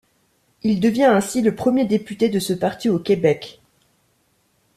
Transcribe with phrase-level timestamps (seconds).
[0.63, 3.61] Il devient ainsi le premier député de ce parti au Québec.